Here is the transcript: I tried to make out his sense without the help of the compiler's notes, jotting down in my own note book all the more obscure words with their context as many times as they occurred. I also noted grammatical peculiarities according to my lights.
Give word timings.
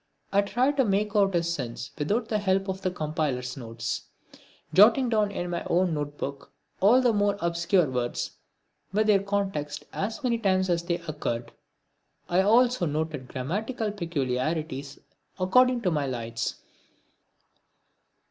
I 0.33 0.41
tried 0.41 0.77
to 0.77 0.83
make 0.83 1.15
out 1.15 1.35
his 1.35 1.53
sense 1.53 1.91
without 1.95 2.27
the 2.27 2.39
help 2.39 2.67
of 2.67 2.81
the 2.81 2.89
compiler's 2.89 3.55
notes, 3.55 4.05
jotting 4.73 5.09
down 5.09 5.29
in 5.29 5.51
my 5.51 5.63
own 5.65 5.93
note 5.93 6.17
book 6.17 6.51
all 6.79 7.01
the 7.01 7.13
more 7.13 7.37
obscure 7.39 7.87
words 7.87 8.31
with 8.91 9.05
their 9.05 9.21
context 9.21 9.83
as 9.93 10.23
many 10.23 10.39
times 10.39 10.71
as 10.71 10.81
they 10.81 10.97
occurred. 11.07 11.51
I 12.27 12.41
also 12.41 12.87
noted 12.87 13.27
grammatical 13.27 13.91
peculiarities 13.91 14.97
according 15.39 15.81
to 15.81 15.91
my 15.91 16.07
lights. 16.07 16.55